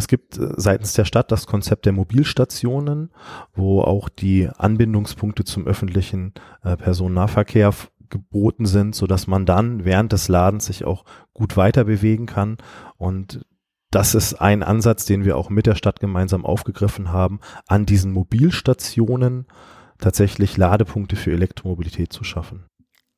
Es 0.00 0.08
gibt 0.08 0.38
äh, 0.38 0.54
seitens 0.56 0.94
der 0.94 1.04
Stadt 1.04 1.30
das 1.30 1.46
Konzept 1.46 1.84
der 1.84 1.92
Mobilstationen, 1.92 3.10
wo 3.52 3.82
auch 3.82 4.08
die 4.08 4.48
Anbindungspunkte 4.48 5.44
zum 5.44 5.66
öffentlichen 5.66 6.32
äh, 6.64 6.74
Personennahverkehr 6.78 7.74
geboten 8.08 8.64
sind, 8.64 8.94
so 8.94 9.06
dass 9.06 9.26
man 9.26 9.44
dann 9.44 9.84
während 9.84 10.12
des 10.12 10.28
Ladens 10.28 10.64
sich 10.64 10.86
auch 10.86 11.04
gut 11.34 11.58
weiter 11.58 11.84
bewegen 11.84 12.24
kann. 12.24 12.56
Und 12.96 13.44
das 13.90 14.14
ist 14.14 14.40
ein 14.40 14.62
Ansatz, 14.62 15.04
den 15.04 15.26
wir 15.26 15.36
auch 15.36 15.50
mit 15.50 15.66
der 15.66 15.74
Stadt 15.74 16.00
gemeinsam 16.00 16.46
aufgegriffen 16.46 17.12
haben, 17.12 17.40
an 17.66 17.84
diesen 17.84 18.12
Mobilstationen 18.12 19.48
tatsächlich 19.98 20.56
Ladepunkte 20.56 21.14
für 21.14 21.32
Elektromobilität 21.32 22.10
zu 22.10 22.24
schaffen. 22.24 22.64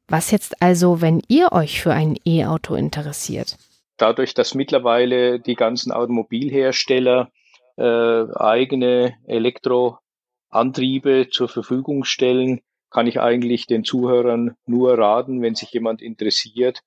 Was 0.08 0.32
jetzt 0.32 0.60
also, 0.60 1.00
wenn 1.00 1.22
ihr 1.28 1.52
euch 1.52 1.80
für 1.80 1.92
ein 1.92 2.16
E-Auto 2.26 2.74
interessiert? 2.74 3.56
Dadurch, 4.02 4.34
dass 4.34 4.54
mittlerweile 4.54 5.38
die 5.38 5.54
ganzen 5.54 5.92
Automobilhersteller 5.92 7.30
äh, 7.76 8.24
eigene 8.34 9.14
Elektroantriebe 9.26 11.28
zur 11.30 11.48
Verfügung 11.48 12.04
stellen, 12.04 12.60
kann 12.90 13.06
ich 13.06 13.20
eigentlich 13.20 13.66
den 13.66 13.84
Zuhörern 13.84 14.56
nur 14.66 14.98
raten, 14.98 15.40
wenn 15.40 15.54
sich 15.54 15.72
jemand 15.72 16.02
interessiert, 16.02 16.80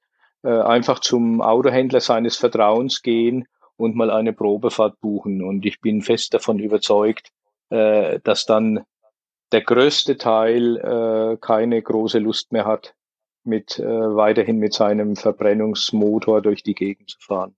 äh, 0.44 0.50
einfach 0.50 1.00
zum 1.00 1.42
Autohändler 1.42 2.02
seines 2.02 2.36
Vertrauens 2.36 3.02
gehen 3.02 3.48
und 3.78 3.96
mal 3.96 4.12
eine 4.12 4.34
Probefahrt 4.34 5.00
buchen. 5.00 5.42
Und 5.42 5.66
ich 5.66 5.82
bin 5.82 6.02
fest 6.02 6.34
davon 6.34 6.60
überzeugt, 6.60 7.30
äh, 7.70 8.20
dass 8.24 8.46
dann 8.46 8.84
der 9.52 9.62
größte 9.62 10.18
Teil 10.18 10.78
äh, 10.78 11.38
keine 11.38 11.82
große 11.82 12.20
Lust 12.20 12.52
mehr 12.52 12.66
hat, 12.66 12.95
mit 13.46 13.80
äh, 13.80 13.86
weiterhin 13.86 14.58
mit 14.58 14.74
seinem 14.74 15.16
Verbrennungsmotor 15.16 16.42
durch 16.42 16.64
die 16.64 16.76
Gegend 16.76 17.10
zu 17.10 17.20
fahren. 17.20 17.56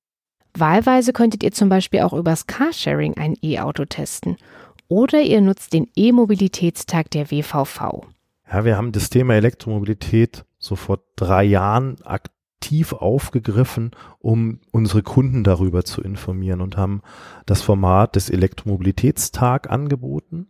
Wahlweise 0.54 1.14
könntet 1.14 1.44
ihr 1.44 1.52
zum 1.52 1.70
Beispiel 1.70 2.02
auch 2.02 2.14
übers 2.14 2.48
Carsharing 2.48 3.16
ein 3.18 3.36
E-Auto 3.42 3.86
testen. 3.86 4.38
Oder 4.88 5.22
ihr 5.22 5.42
nutzt 5.42 5.74
den 5.74 5.88
E-Mobilitätstag 5.96 7.12
der 7.12 7.30
WVV. 7.30 8.06
Ja, 8.52 8.66
wir 8.66 8.78
haben 8.78 8.92
das 8.92 9.10
Thema 9.10 9.36
Elektromobilität 9.36 10.46
so 10.58 10.76
vor 10.76 11.00
drei 11.16 11.44
Jahren 11.44 11.98
aktiv 12.04 12.94
aufgegriffen, 12.94 13.92
um 14.20 14.62
unsere 14.72 15.04
Kunden 15.04 15.44
darüber 15.44 15.84
zu 15.84 16.02
informieren 16.02 16.62
und 16.62 16.78
haben 16.78 17.02
das 17.46 17.62
Format 17.62 18.16
des 18.16 18.30
Elektromobilitätstag 18.30 19.70
angeboten 19.70 20.48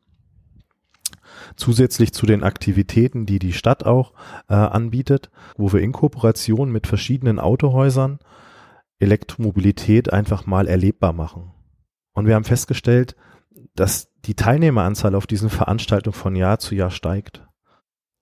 zusätzlich 1.55 2.13
zu 2.13 2.25
den 2.25 2.43
Aktivitäten, 2.43 3.25
die 3.25 3.39
die 3.39 3.53
Stadt 3.53 3.85
auch 3.85 4.13
äh, 4.49 4.53
anbietet, 4.53 5.29
wo 5.57 5.71
wir 5.73 5.81
in 5.81 5.91
Kooperation 5.91 6.71
mit 6.71 6.87
verschiedenen 6.87 7.39
Autohäusern 7.39 8.19
Elektromobilität 8.99 10.11
einfach 10.11 10.45
mal 10.45 10.67
erlebbar 10.67 11.13
machen. 11.13 11.51
Und 12.13 12.25
wir 12.25 12.35
haben 12.35 12.43
festgestellt, 12.43 13.15
dass 13.75 14.09
die 14.25 14.35
Teilnehmeranzahl 14.35 15.15
auf 15.15 15.27
diesen 15.27 15.49
Veranstaltungen 15.49 16.15
von 16.15 16.35
Jahr 16.35 16.59
zu 16.59 16.75
Jahr 16.75 16.89
steigt. 16.89 17.45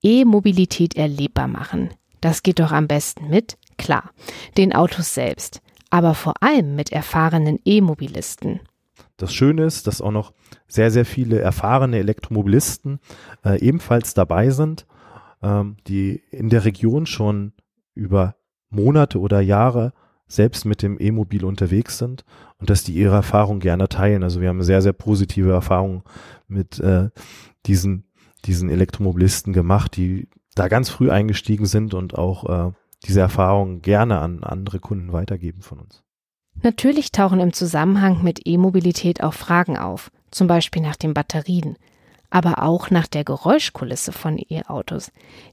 E-Mobilität 0.02 0.96
erlebbar 0.96 1.48
machen. 1.48 1.90
Das 2.20 2.42
geht 2.42 2.60
doch 2.60 2.72
am 2.72 2.86
besten 2.86 3.28
mit, 3.28 3.56
klar, 3.78 4.10
den 4.56 4.74
Autos 4.74 5.14
selbst, 5.14 5.60
aber 5.90 6.14
vor 6.14 6.34
allem 6.40 6.76
mit 6.76 6.92
erfahrenen 6.92 7.58
E-Mobilisten. 7.64 8.60
Das 9.16 9.32
Schöne 9.32 9.64
ist, 9.64 9.86
dass 9.86 10.00
auch 10.00 10.10
noch 10.10 10.32
sehr, 10.68 10.90
sehr 10.90 11.04
viele 11.04 11.40
erfahrene 11.40 11.98
Elektromobilisten 11.98 13.00
äh, 13.44 13.58
ebenfalls 13.60 14.14
dabei 14.14 14.50
sind, 14.50 14.86
ähm, 15.42 15.76
die 15.86 16.22
in 16.30 16.50
der 16.50 16.64
Region 16.64 17.06
schon 17.06 17.52
über 17.94 18.36
Monate 18.68 19.18
oder 19.18 19.40
Jahre 19.40 19.92
selbst 20.28 20.64
mit 20.64 20.82
dem 20.82 21.00
E-Mobil 21.00 21.44
unterwegs 21.44 21.98
sind 21.98 22.24
und 22.58 22.68
dass 22.68 22.84
die 22.84 22.94
ihre 22.94 23.14
Erfahrung 23.14 23.60
gerne 23.60 23.88
teilen. 23.88 24.22
Also 24.22 24.40
wir 24.40 24.48
haben 24.48 24.62
sehr, 24.62 24.82
sehr 24.82 24.92
positive 24.92 25.52
Erfahrungen 25.52 26.02
mit 26.48 26.80
äh, 26.80 27.10
diesen, 27.64 28.04
diesen 28.44 28.68
Elektromobilisten 28.68 29.52
gemacht, 29.52 29.96
die 29.96 30.28
da 30.54 30.68
ganz 30.68 30.90
früh 30.90 31.10
eingestiegen 31.10 31.66
sind 31.66 31.94
und 31.94 32.18
auch 32.18 32.68
äh, 32.68 32.72
diese 33.04 33.20
Erfahrungen 33.20 33.82
gerne 33.82 34.18
an 34.18 34.42
andere 34.42 34.80
Kunden 34.80 35.12
weitergeben 35.12 35.62
von 35.62 35.78
uns. 35.78 36.05
Natürlich 36.62 37.12
tauchen 37.12 37.40
im 37.40 37.52
Zusammenhang 37.52 38.22
mit 38.22 38.46
E-Mobilität 38.46 39.22
auch 39.22 39.34
Fragen 39.34 39.76
auf, 39.76 40.10
zum 40.30 40.46
Beispiel 40.46 40.82
nach 40.82 40.96
den 40.96 41.14
Batterien, 41.14 41.76
aber 42.30 42.62
auch 42.62 42.90
nach 42.90 43.06
der 43.06 43.24
Geräuschkulisse 43.24 44.12
von 44.12 44.38
E-Autos. 44.38 45.12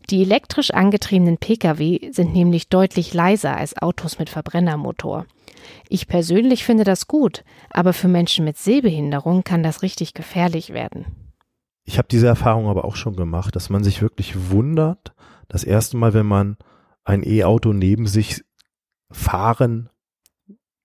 Die 0.09 0.21
elektrisch 0.21 0.71
angetriebenen 0.71 1.37
Pkw 1.37 2.11
sind 2.11 2.33
nämlich 2.33 2.69
deutlich 2.69 3.13
leiser 3.13 3.55
als 3.55 3.77
Autos 3.77 4.17
mit 4.19 4.29
Verbrennermotor. 4.29 5.25
Ich 5.87 6.07
persönlich 6.07 6.63
finde 6.63 6.83
das 6.83 7.07
gut, 7.07 7.43
aber 7.69 7.93
für 7.93 8.07
Menschen 8.07 8.43
mit 8.45 8.57
Sehbehinderung 8.57 9.43
kann 9.43 9.63
das 9.63 9.81
richtig 9.81 10.13
gefährlich 10.13 10.73
werden. 10.73 11.05
Ich 11.85 11.97
habe 11.97 12.07
diese 12.09 12.27
Erfahrung 12.27 12.67
aber 12.67 12.85
auch 12.85 12.95
schon 12.95 13.15
gemacht, 13.15 13.55
dass 13.55 13.69
man 13.69 13.83
sich 13.83 14.01
wirklich 14.01 14.49
wundert, 14.51 15.13
das 15.49 15.63
erste 15.63 15.97
Mal, 15.97 16.13
wenn 16.13 16.25
man 16.25 16.57
ein 17.03 17.23
E-Auto 17.23 17.73
neben 17.73 18.07
sich 18.07 18.43
fahren 19.11 19.89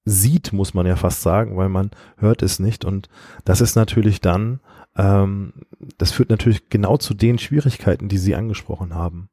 sieht, 0.09 0.53
muss 0.53 0.75
man 0.75 0.87
ja 0.87 0.97
fast 0.97 1.23
sagen, 1.23 1.57
weil 1.57 1.69
man 1.69 1.91
hört 2.17 2.43
es 2.43 2.59
nicht. 2.59 2.85
Und 2.85 3.09
das 3.45 3.61
ist 3.61 3.77
natürlich 3.77 4.21
dann, 4.21 4.61
ähm, 4.97 5.53
das 5.99 6.13
führt 6.13 6.31
natürlich 6.31 6.69
genau 6.69 6.97
zu 6.97 7.15
den 7.15 7.39
Schwierigkeiten, 7.39 8.09
die 8.09 8.19
Sie 8.19 8.35
angesprochen 8.35 8.95
haben. 8.95 9.29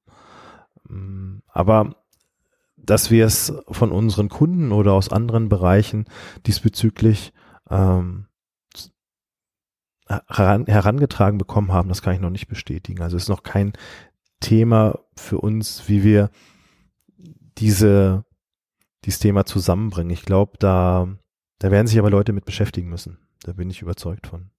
Mm, 0.88 1.38
aber 1.48 1.96
dass 2.78 3.10
wir 3.10 3.26
es 3.26 3.54
von 3.70 3.92
unseren 3.92 4.30
Kunden 4.30 4.72
oder 4.72 4.94
aus 4.94 5.10
anderen 5.10 5.50
Bereichen 5.50 6.06
diesbezüglich 6.46 7.34
ähm, 7.70 8.28
heran, 10.08 10.66
herangetragen 10.68 11.40
bekommen 11.40 11.72
haben, 11.72 11.90
das 11.90 12.02
kann 12.02 12.14
ich 12.14 12.22
noch 12.22 12.30
nicht 12.30 12.48
bestätigen. 12.48 13.02
Also 13.02 13.18
es 13.18 13.24
ist 13.24 13.30
noch 13.30 13.44
kein 13.44 13.74
Thema 14.40 15.00
für 15.16 15.40
uns, 15.40 15.88
wie 15.88 16.04
wir 16.04 16.30
diese 17.58 18.26
dieses 19.06 19.20
Thema 19.20 19.46
zusammenbringen. 19.46 20.12
Ich 20.12 20.26
glaube, 20.26 20.54
da, 20.60 21.08
da 21.60 21.72
werden 21.72 21.88
sich 21.88 22.00
aber 22.00 22.10
Leute 22.10 22.34
mit 22.34 22.46
beschäftigen 22.46 22.90
müssen. 22.90 23.20
Da 23.44 23.54
bin 23.54 23.70
ich 23.70 23.82
überzeugt 23.82 24.28
von. 24.28 24.50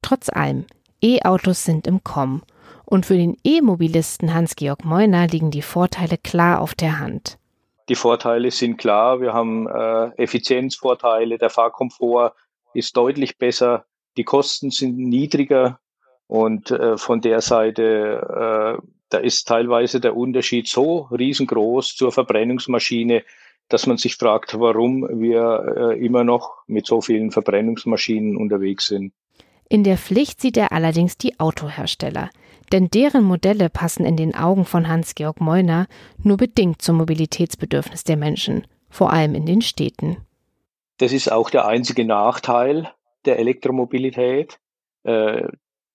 Trotz 0.00 0.28
allem, 0.28 0.66
E-Autos 1.02 1.64
sind 1.64 1.86
im 1.86 2.02
Kommen. 2.02 2.42
Und 2.84 3.06
für 3.06 3.16
den 3.16 3.36
E-Mobilisten 3.44 4.34
Hans-Georg 4.34 4.84
Meuner 4.84 5.26
liegen 5.26 5.50
die 5.50 5.62
Vorteile 5.62 6.18
klar 6.18 6.60
auf 6.60 6.74
der 6.74 6.98
Hand. 6.98 7.38
Die 7.88 7.94
Vorteile 7.94 8.50
sind 8.50 8.76
klar. 8.76 9.20
Wir 9.20 9.32
haben 9.32 9.66
äh, 9.66 10.10
Effizienzvorteile. 10.22 11.38
Der 11.38 11.50
Fahrkomfort 11.50 12.34
ist 12.74 12.96
deutlich 12.96 13.38
besser. 13.38 13.84
Die 14.16 14.24
Kosten 14.24 14.70
sind 14.70 14.98
niedriger. 14.98 15.78
Und 16.26 16.70
äh, 16.70 16.96
von 16.96 17.20
der 17.20 17.40
Seite, 17.40 18.78
äh, 18.80 18.86
da 19.08 19.18
ist 19.18 19.48
teilweise 19.48 20.00
der 20.00 20.16
Unterschied 20.16 20.68
so 20.68 21.08
riesengroß 21.10 21.94
zur 21.96 22.12
Verbrennungsmaschine, 22.12 23.24
dass 23.72 23.86
man 23.86 23.96
sich 23.96 24.16
fragt, 24.16 24.58
warum 24.58 25.08
wir 25.20 25.94
äh, 25.94 26.04
immer 26.04 26.24
noch 26.24 26.58
mit 26.66 26.86
so 26.86 27.00
vielen 27.00 27.30
Verbrennungsmaschinen 27.30 28.36
unterwegs 28.36 28.86
sind. 28.86 29.12
In 29.68 29.84
der 29.84 29.96
Pflicht 29.96 30.40
sieht 30.40 30.56
er 30.58 30.72
allerdings 30.72 31.16
die 31.16 31.40
Autohersteller, 31.40 32.30
denn 32.72 32.88
deren 32.88 33.24
Modelle 33.24 33.70
passen 33.70 34.04
in 34.04 34.16
den 34.16 34.34
Augen 34.34 34.66
von 34.66 34.88
Hans-Georg 34.88 35.40
Meuner 35.40 35.86
nur 36.22 36.36
bedingt 36.36 36.82
zum 36.82 36.96
Mobilitätsbedürfnis 36.96 38.04
der 38.04 38.16
Menschen. 38.16 38.66
vor 38.90 39.10
allem 39.10 39.34
in 39.34 39.46
den 39.46 39.62
Städten. 39.62 40.18
Das 40.98 41.14
ist 41.14 41.32
auch 41.32 41.48
der 41.48 41.66
einzige 41.66 42.04
Nachteil 42.04 42.92
der 43.24 43.38
Elektromobilität. 43.38 44.58
Äh, 45.04 45.48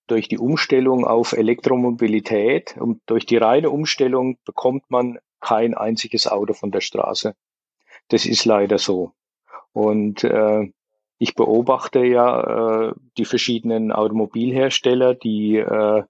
durch 0.08 0.28
die 0.28 0.40
Umstellung 0.40 1.06
auf 1.06 1.34
Elektromobilität 1.34 2.76
und 2.78 3.02
durch 3.06 3.28
die 3.28 3.38
reine 3.38 3.70
Umstellung 3.70 4.40
bekommt 4.46 4.90
man 4.90 5.20
kein 5.40 5.76
einziges 5.76 6.28
Auto 6.28 6.54
von 6.54 6.72
der 6.72 6.82
Straße. 6.82 7.36
Das 8.10 8.26
ist 8.26 8.46
leider 8.46 8.78
so. 8.78 9.12
Und 9.74 10.24
äh, 10.24 10.72
ich 11.20 11.36
beobachte 11.36 12.06
ja 12.06 12.90
äh, 12.90 12.94
die 13.18 13.26
verschiedenen 13.26 13.92
Automobilhersteller, 13.92 15.14
die 15.14 15.58
äh, 15.58 16.04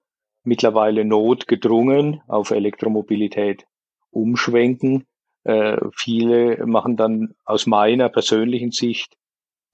mittlerweile 0.44 1.04
notgedrungen 1.04 2.22
auf 2.26 2.50
Elektromobilität 2.50 3.66
umschwenken. 4.10 5.06
Äh, 5.44 5.78
viele 5.94 6.66
machen 6.66 6.96
dann 6.96 7.34
aus 7.44 7.66
meiner 7.66 8.08
persönlichen 8.08 8.70
Sicht 8.70 9.16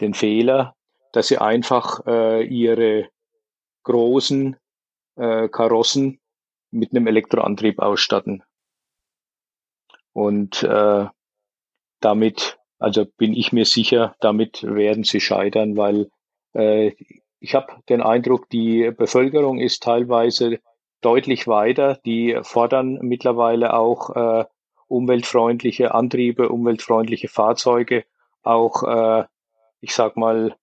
den 0.00 0.14
Fehler, 0.14 0.74
dass 1.12 1.28
sie 1.28 1.38
einfach 1.38 2.06
äh, 2.06 2.44
ihre 2.44 3.08
großen 3.84 4.56
äh, 5.16 5.48
Karossen 5.48 6.20
mit 6.70 6.90
einem 6.90 7.06
Elektroantrieb 7.06 7.78
ausstatten. 7.78 8.42
Und 10.12 10.62
äh, 10.62 11.06
damit, 12.04 12.58
also 12.78 13.04
bin 13.04 13.34
ich 13.34 13.52
mir 13.52 13.64
sicher, 13.64 14.14
damit 14.20 14.62
werden 14.62 15.04
sie 15.04 15.20
scheitern, 15.20 15.76
weil 15.76 16.10
äh, 16.54 16.92
ich 17.40 17.54
habe 17.54 17.74
den 17.88 18.00
Eindruck, 18.00 18.48
die 18.48 18.90
Bevölkerung 18.96 19.58
ist 19.58 19.82
teilweise 19.82 20.60
deutlich 21.02 21.46
weiter. 21.46 21.98
Die 22.06 22.38
fordern 22.42 22.98
mittlerweile 23.02 23.74
auch 23.74 24.16
äh, 24.16 24.44
umweltfreundliche 24.88 25.94
Antriebe, 25.94 26.48
umweltfreundliche 26.48 27.28
Fahrzeuge, 27.28 28.04
auch, 28.42 28.82
äh, 28.82 29.24
ich 29.80 29.94
sag 29.94 30.16
mal, 30.16 30.56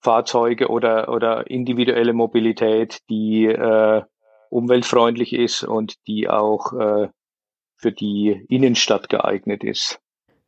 Fahrzeuge 0.00 0.68
oder, 0.68 1.08
oder 1.08 1.50
individuelle 1.50 2.12
Mobilität, 2.12 3.00
die 3.08 3.46
äh, 3.46 4.02
umweltfreundlich 4.50 5.32
ist 5.32 5.64
und 5.64 6.06
die 6.06 6.28
auch 6.28 6.72
äh, 6.72 7.08
für 7.76 7.92
die 7.92 8.44
Innenstadt 8.48 9.08
geeignet 9.08 9.64
ist. 9.64 10.00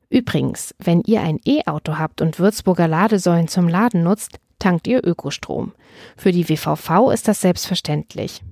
Übrigens, 0.09 0.75
wenn 0.79 1.03
ihr 1.07 1.21
ein 1.21 1.39
E-Auto 1.45 1.99
habt 1.99 2.21
und 2.23 2.39
Würzburger 2.39 2.89
Ladesäulen 2.89 3.49
zum 3.49 3.69
Laden 3.69 4.03
nutzt, 4.03 4.39
tankt 4.59 4.87
ihr 4.87 5.05
Ökostrom. 5.05 5.73
Für 6.17 6.33
die 6.33 6.49
WVV 6.49 7.11
ist 7.13 7.29
das 7.29 7.41
selbstverständlich. 7.41 8.43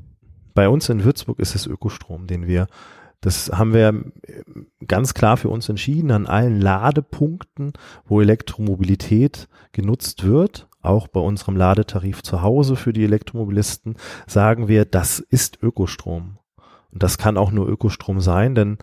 Bei 0.55 0.69
uns 0.69 0.89
in 0.89 1.05
Würzburg 1.05 1.39
ist 1.39 1.55
es 1.55 1.67
Ökostrom, 1.67 2.27
den 2.27 2.47
wir 2.47 2.67
das 3.25 3.51
haben 3.55 3.73
wir 3.73 4.05
ganz 4.87 5.15
klar 5.15 5.39
für 5.39 5.49
uns 5.49 5.71
entschieden 5.71 6.11
an 6.11 6.27
allen 6.27 6.61
Ladepunkten, 6.61 7.73
wo 8.05 8.21
Elektromobilität 8.21 9.49
genutzt 9.73 10.25
wird, 10.25 10.69
auch 10.83 11.09
bei 11.09 11.21
unserem 11.21 11.57
Ladetarif 11.57 12.23
zu 12.23 12.43
Hause 12.43 12.77
für 12.77 12.93
die 12.93 13.05
Elektromobilisten, 13.05 13.97
sagen 14.27 14.69
wir, 14.69 14.85
das 14.85 15.21
ist 15.21 15.63
Ökostrom. 15.63 16.39
Und 16.93 17.03
das 17.03 17.17
kann 17.17 17.39
auch 17.39 17.51
nur 17.51 17.67
Ökostrom 17.67 18.21
sein, 18.21 18.55
denn 18.55 18.77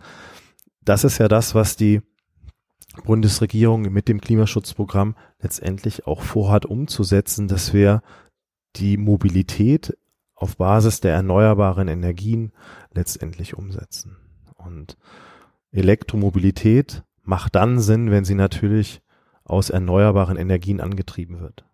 das 0.84 1.04
ist 1.04 1.18
ja 1.18 1.28
das, 1.28 1.54
was 1.54 1.76
die 1.76 2.02
Bundesregierung 3.04 3.82
mit 3.82 4.08
dem 4.08 4.20
Klimaschutzprogramm 4.20 5.16
letztendlich 5.40 6.06
auch 6.06 6.22
vorhat 6.22 6.66
umzusetzen, 6.66 7.48
dass 7.48 7.72
wir 7.72 8.02
die 8.76 8.96
Mobilität 8.96 9.96
auf 10.34 10.56
Basis 10.56 11.00
der 11.00 11.14
erneuerbaren 11.14 11.88
Energien 11.88 12.52
letztendlich 12.92 13.56
umsetzen. 13.56 14.16
Und 14.56 14.96
Elektromobilität 15.70 17.02
macht 17.22 17.54
dann 17.54 17.80
Sinn, 17.80 18.10
wenn 18.10 18.24
sie 18.24 18.34
natürlich 18.34 19.00
aus 19.44 19.70
erneuerbaren 19.70 20.36
Energien 20.36 20.80
angetrieben 20.80 21.40
wird. 21.40 21.64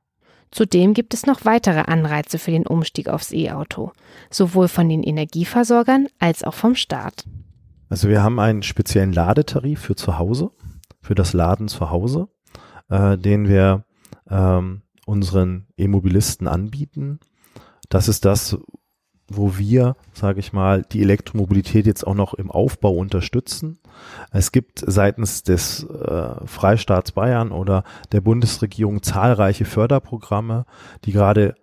Zudem 0.51 0.95
gibt 0.95 1.13
es 1.13 1.27
noch 1.27 1.45
weitere 1.45 1.81
Anreize 1.81 2.39
für 2.39 2.51
den 2.51 2.67
Umstieg 2.67 3.09
aufs 3.09 3.33
E-Auto, 3.33 3.93
sowohl 4.31 4.69
von 4.69 4.89
den 4.89 5.03
Energieversorgern 5.03 6.09
als 6.19 6.43
auch 6.43 6.55
vom 6.55 6.75
Staat. 6.75 7.25
Also 7.91 8.09
wir 8.09 8.23
haben 8.23 8.39
einen 8.39 8.63
speziellen 8.63 9.13
Ladetarif 9.13 9.81
für 9.81 9.97
zu 9.97 10.19
Hause, 10.19 10.51
für 11.01 11.15
das 11.15 11.33
Laden 11.33 11.69
zu 11.69 11.91
Hause, 11.91 12.29
äh, 12.89 13.17
den 13.17 13.49
wir 13.49 13.85
ähm, 14.29 14.83
unseren 15.07 15.67
E-Mobilisten 15.77 16.47
anbieten. 16.47 17.21
Das 17.89 18.09
ist 18.09 18.25
das, 18.25 18.59
wo 19.31 19.59
wir, 19.59 19.97
sage 20.13 20.41
ich 20.41 20.53
mal, 20.53 20.83
die 20.83 21.03
Elektromobilität 21.03 21.87
jetzt 21.87 22.07
auch 22.07 22.15
noch 22.15 22.35
im 22.35 22.51
Aufbau 22.51 22.93
unterstützen. 22.93 23.79
Es 24.31 24.53
gibt 24.53 24.83
seitens 24.87 25.43
des 25.43 25.85
äh, 25.85 26.47
Freistaats 26.47 27.13
Bayern 27.13 27.53
oder 27.53 27.85
der 28.13 28.23
Bundesregierung 28.23 29.03
zahlreiche 29.03 29.65
Förderprogramme, 29.65 30.65
die 31.05 31.13
gerade 31.13 31.55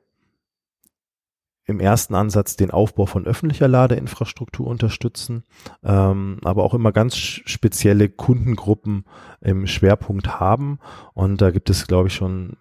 im 1.66 1.80
ersten 1.80 2.14
Ansatz 2.14 2.56
den 2.56 2.72
Aufbau 2.72 3.06
von 3.08 3.26
öffentlicher 3.26 3.68
Ladeinfrastruktur 3.68 4.68
unterstützen, 4.68 5.44
ähm, 5.84 6.40
aber 6.44 6.64
auch 6.64 6.74
immer 6.74 6.92
ganz 6.92 7.16
spezielle 7.16 8.08
Kundengruppen 8.08 9.06
im 9.42 9.66
Schwerpunkt 9.66 10.40
haben. 10.40 10.80
Und 11.14 11.42
da 11.42 11.52
gibt 11.52 11.70
es, 11.70 11.88
glaube 11.88 12.10
ich, 12.10 12.14
schon 12.14 12.58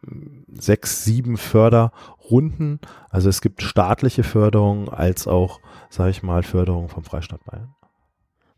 sechs, 0.52 1.04
sieben 1.04 1.36
Förderrunden. 1.36 2.80
Also 3.10 3.28
es 3.28 3.42
gibt 3.42 3.62
staatliche 3.62 4.22
Förderung 4.22 4.88
als 4.88 5.28
auch, 5.28 5.60
sage 5.90 6.10
ich 6.10 6.22
mal, 6.22 6.42
Förderung 6.42 6.88
vom 6.88 7.04
Freistaat 7.04 7.44
Bayern. 7.44 7.74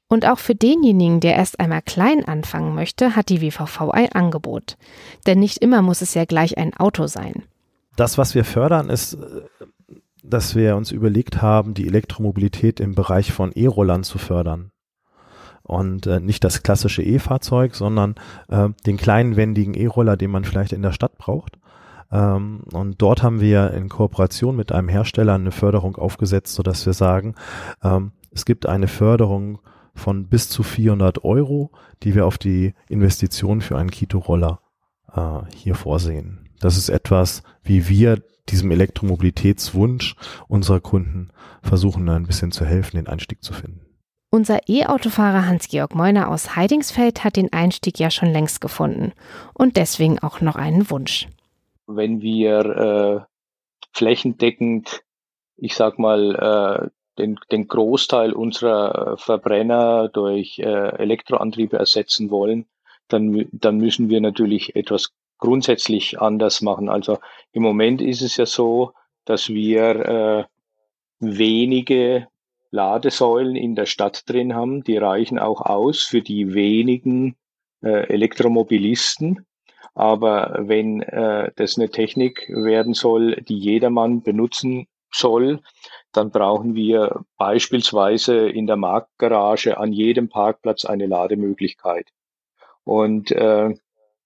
Und 0.09 0.25
auch 0.27 0.39
für 0.39 0.55
denjenigen, 0.55 1.19
der 1.19 1.35
erst 1.35 1.59
einmal 1.59 1.83
klein 1.83 2.25
anfangen 2.25 2.77
möchte, 2.77 3.17
hat 3.17 3.29
die 3.29 3.43
WVV 3.43 3.91
ein 3.91 4.13
Angebot. 4.13 4.77
Denn 5.27 5.41
nicht 5.41 5.59
immer 5.59 5.83
muss 5.83 6.01
es 6.01 6.15
ja 6.15 6.25
gleich 6.25 6.57
ein 6.57 6.75
Auto 6.75 7.09
sein. 7.09 7.43
Das, 7.97 8.17
was 8.17 8.35
wir 8.37 8.45
fördern, 8.45 8.89
ist 8.89 9.15
äh, 9.15 9.43
dass 10.29 10.55
wir 10.55 10.77
uns 10.77 10.91
überlegt 10.91 11.43
haben, 11.43 11.75
die 11.75 11.87
Elektromobilität 11.87 12.81
im 12.81 12.95
Bereich 12.95 13.33
von 13.33 13.53
E-Rollern 13.53 14.03
zu 14.03 14.19
fördern. 14.19 14.71
Und 15.63 16.07
äh, 16.07 16.21
nicht 16.21 16.45
das 16.45 16.63
klassische 16.63 17.03
E-Fahrzeug, 17.03 17.75
sondern 17.75 18.15
äh, 18.49 18.69
den 18.87 18.97
kleinen 18.97 19.37
wendigen 19.37 19.75
E-Roller, 19.75 20.17
den 20.17 20.31
man 20.31 20.45
vielleicht 20.45 20.73
in 20.73 20.83
der 20.83 20.93
Stadt 20.93 21.19
braucht. 21.19 21.59
Ähm, 22.13 22.63
und 22.73 23.03
dort 23.03 23.23
haben 23.23 23.41
wir 23.41 23.73
in 23.73 23.89
Kooperation 23.89 24.55
mit 24.55 24.71
einem 24.71 24.89
Hersteller 24.89 25.35
eine 25.35 25.51
Förderung 25.51 25.97
aufgesetzt, 25.97 26.55
sodass 26.55 26.87
wir 26.87 26.93
sagen, 26.93 27.35
ähm, 27.83 28.13
es 28.31 28.45
gibt 28.45 28.67
eine 28.67 28.87
Förderung 28.87 29.59
von 29.95 30.29
bis 30.29 30.49
zu 30.49 30.63
400 30.63 31.25
Euro, 31.25 31.73
die 32.03 32.15
wir 32.15 32.27
auf 32.27 32.39
die 32.39 32.75
Investition 32.89 33.61
für 33.61 33.77
einen 33.77 33.91
Kito-Roller 33.91 34.61
äh, 35.13 35.39
hier 35.55 35.75
vorsehen. 35.75 36.49
Das 36.61 36.77
ist 36.77 36.91
etwas, 36.91 37.43
wie 37.63 37.89
wir 37.89 38.23
diesem 38.49 38.71
Elektromobilitätswunsch 38.71 40.15
unserer 40.49 40.81
Kunden 40.81 41.31
versuchen, 41.63 42.09
ein 42.09 42.27
bisschen 42.27 42.53
zu 42.53 42.65
helfen, 42.65 42.97
den 42.97 43.09
Einstieg 43.09 43.43
zu 43.43 43.53
finden. 43.53 43.81
Unser 44.31 44.69
E-Autofahrer 44.69 45.47
Hans-Georg 45.47 45.95
Meuner 45.95 46.29
aus 46.29 46.57
Heidingsfeld 46.57 47.25
hat 47.25 47.37
den 47.37 47.53
Einstieg 47.53 47.99
ja 47.99 48.11
schon 48.11 48.31
längst 48.31 48.61
gefunden 48.61 49.13
und 49.55 49.77
deswegen 49.77 50.19
auch 50.19 50.41
noch 50.41 50.57
einen 50.57 50.91
Wunsch. 50.91 51.29
Wenn 51.87 52.21
wir 52.21 52.59
äh, 52.65 53.21
flächendeckend, 53.93 55.03
ich 55.57 55.75
sag 55.75 55.99
mal, 55.99 56.35
äh, 56.35 56.91
den, 57.19 57.39
den 57.51 57.67
Großteil 57.69 58.33
unserer 58.33 59.17
Verbrenner 59.17 60.09
durch 60.09 60.59
äh, 60.59 60.65
Elektroantriebe 60.65 61.79
ersetzen 61.79 62.31
wollen, 62.31 62.67
dann, 63.09 63.49
dann 63.53 63.79
müssen 63.79 64.09
wir 64.11 64.21
natürlich 64.21 64.77
etwas 64.77 65.15
grundsätzlich 65.39 66.21
anders 66.21 66.63
machen. 66.63 66.89
Also 66.89 67.19
im 67.53 67.63
Moment 67.63 68.01
ist 68.01 68.23
es 68.23 68.37
ja 68.37 68.47
so, 68.47 68.93
dass 69.25 69.49
wir 69.49 69.85
äh, 69.97 70.45
wenige 71.21 72.29
Ladesäulen 72.71 73.57
in 73.57 73.75
der 73.75 73.87
Stadt 73.87 74.29
drin 74.29 74.55
haben. 74.55 74.83
Die 74.85 74.97
reichen 74.97 75.39
auch 75.39 75.61
aus 75.61 76.03
für 76.03 76.23
die 76.23 76.55
wenigen 76.55 77.37
äh, 77.83 78.09
Elektromobilisten. 78.09 79.47
Aber 79.95 80.57
wenn 80.61 81.03
äh, 81.03 81.51
das 81.57 81.79
eine 81.79 81.89
Technik 81.89 82.47
werden 82.49 82.93
soll, 82.93 83.37
die 83.37 83.59
jedermann 83.59 84.23
benutzen 84.23 84.87
soll, 85.11 85.61
dann 86.13 86.31
brauchen 86.31 86.75
wir 86.75 87.25
beispielsweise 87.39 88.49
in 88.49 88.67
der 88.67 88.77
Marktgarage 88.77 89.79
an 89.79 89.93
jedem 89.93 90.29
Parkplatz 90.29 90.85
eine 90.85 91.07
Lademöglichkeit. 91.07 92.09
Und 92.85 93.33
äh, 93.33 93.75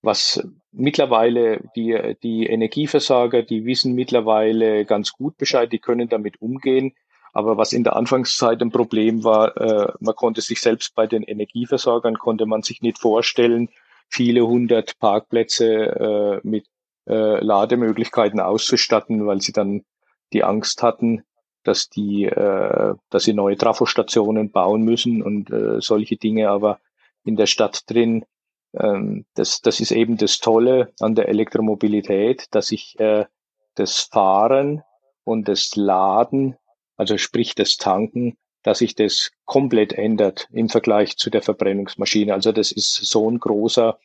was 0.02 0.46
mittlerweile 0.72 1.60
die, 1.76 2.16
die 2.22 2.46
Energieversorger, 2.46 3.42
die 3.42 3.64
wissen 3.64 3.94
mittlerweile 3.94 4.84
ganz 4.84 5.12
gut 5.12 5.36
Bescheid, 5.36 5.72
die 5.72 5.78
können 5.78 6.08
damit 6.08 6.40
umgehen. 6.40 6.94
Aber 7.32 7.56
was 7.56 7.72
in 7.72 7.84
der 7.84 7.96
Anfangszeit 7.96 8.60
ein 8.60 8.72
Problem 8.72 9.22
war, 9.22 9.56
äh, 9.56 9.92
man 10.00 10.14
konnte 10.16 10.40
sich 10.40 10.60
selbst 10.60 10.94
bei 10.94 11.06
den 11.06 11.22
Energieversorgern, 11.22 12.18
konnte 12.18 12.46
man 12.46 12.62
sich 12.62 12.82
nicht 12.82 12.98
vorstellen, 12.98 13.68
viele 14.08 14.46
hundert 14.46 14.98
Parkplätze 14.98 16.40
äh, 16.42 16.46
mit 16.46 16.66
äh, 17.08 17.42
Lademöglichkeiten 17.42 18.40
auszustatten, 18.40 19.26
weil 19.26 19.40
sie 19.40 19.52
dann 19.52 19.84
die 20.32 20.42
Angst 20.42 20.82
hatten, 20.82 21.22
dass 21.62 21.88
die, 21.88 22.24
äh, 22.24 22.94
dass 23.10 23.24
sie 23.24 23.32
neue 23.32 23.56
Trafostationen 23.56 24.50
bauen 24.50 24.82
müssen 24.82 25.22
und 25.22 25.50
äh, 25.50 25.80
solche 25.80 26.16
Dinge. 26.16 26.50
Aber 26.50 26.80
in 27.24 27.36
der 27.36 27.46
Stadt 27.46 27.88
drin 27.88 28.24
das, 28.72 29.60
das 29.62 29.80
ist 29.80 29.90
eben 29.90 30.16
das 30.16 30.38
Tolle 30.38 30.92
an 31.00 31.14
der 31.14 31.28
Elektromobilität, 31.28 32.46
dass 32.52 32.70
ich 32.70 32.98
äh, 33.00 33.26
das 33.74 34.00
Fahren 34.00 34.82
und 35.24 35.48
das 35.48 35.74
Laden, 35.74 36.56
also 36.96 37.18
sprich 37.18 37.54
das 37.54 37.76
Tanken, 37.76 38.36
dass 38.62 38.78
sich 38.78 38.94
das 38.94 39.30
komplett 39.44 39.92
ändert 39.92 40.48
im 40.52 40.68
Vergleich 40.68 41.16
zu 41.16 41.30
der 41.30 41.42
Verbrennungsmaschine. 41.42 42.32
Also 42.34 42.52
das 42.52 42.72
ist 42.72 42.94
so 42.94 43.30
ein 43.30 43.38
großer 43.38 43.98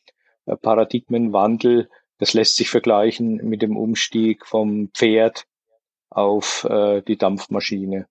äh, 0.46 0.56
Paradigmenwandel. 0.56 1.88
Das 2.18 2.32
lässt 2.32 2.56
sich 2.56 2.70
vergleichen 2.70 3.36
mit 3.48 3.62
dem 3.62 3.76
Umstieg 3.76 4.46
vom 4.46 4.88
Pferd 4.94 5.46
auf 6.08 6.64
äh, 6.70 7.02
die 7.02 7.18
Dampfmaschine. 7.18 8.06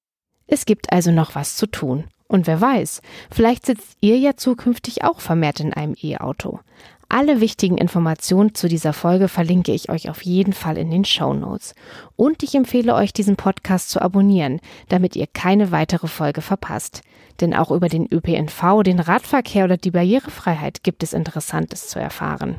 Es 0.47 0.65
gibt 0.65 0.91
also 0.91 1.11
noch 1.11 1.33
was 1.33 1.57
zu 1.57 1.65
tun. 1.65 2.05
Und 2.27 2.47
wer 2.47 2.59
weiß, 2.59 3.01
vielleicht 3.31 3.65
sitzt 3.65 3.97
ihr 4.01 4.17
ja 4.17 4.35
zukünftig 4.35 5.03
auch 5.03 5.19
vermehrt 5.19 5.59
in 5.59 5.73
einem 5.73 5.95
E-Auto. 6.01 6.59
Alle 7.07 7.39
wichtigen 7.39 7.77
Informationen 7.77 8.55
zu 8.55 8.67
dieser 8.67 8.91
Folge 8.91 9.27
verlinke 9.27 9.71
ich 9.71 9.89
euch 9.89 10.09
auf 10.09 10.23
jeden 10.23 10.53
Fall 10.53 10.77
in 10.77 10.89
den 10.89 11.05
Show 11.05 11.33
Notes. 11.33 11.75
Und 12.15 12.41
ich 12.41 12.55
empfehle 12.55 12.95
euch, 12.95 13.13
diesen 13.13 13.35
Podcast 13.35 13.91
zu 13.91 14.01
abonnieren, 14.01 14.59
damit 14.89 15.15
ihr 15.15 15.27
keine 15.27 15.71
weitere 15.71 16.07
Folge 16.07 16.41
verpasst. 16.41 17.01
Denn 17.41 17.53
auch 17.53 17.69
über 17.69 17.89
den 17.89 18.11
ÖPNV, 18.11 18.81
den 18.83 18.99
Radverkehr 18.99 19.65
oder 19.65 19.77
die 19.77 19.91
Barrierefreiheit 19.91 20.83
gibt 20.83 21.03
es 21.03 21.13
Interessantes 21.13 21.89
zu 21.89 21.99
erfahren. 21.99 22.57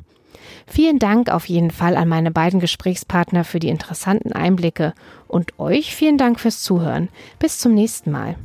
Vielen 0.67 1.01
Dank 1.01 1.29
auf 1.29 1.47
jeden 1.47 1.73
Fall 1.73 1.97
an 1.97 2.09
meine 2.09 2.31
beiden 2.31 2.61
Gesprächspartner 2.61 3.43
für 3.43 3.59
die 3.59 3.69
interessanten 3.69 4.33
Einblicke 4.33 4.95
und 5.27 5.59
euch 5.59 5.95
vielen 5.95 6.19
Dank 6.19 6.39
fürs 6.39 6.63
Zuhören. 6.63 7.09
Bis 7.41 7.59
zum 7.59 7.75
nächsten 7.75 8.13
Mal. 8.13 8.37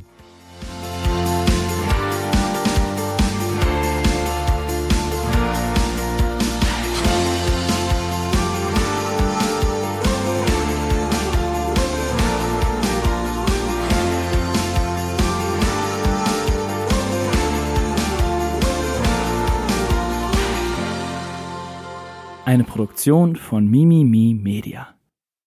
Eine 22.52 22.64
Produktion 22.64 23.34
von 23.34 23.66
Mimimi 23.66 24.34
Media. 24.34 24.94